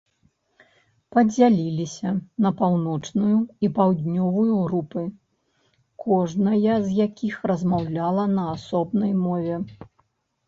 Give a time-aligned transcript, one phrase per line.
[1.15, 2.13] Падзяляліся
[2.45, 3.35] на паўночную
[3.67, 5.03] і паўднёвую групы,
[6.05, 9.55] кожная з якіх размаўляла на асобнай мове.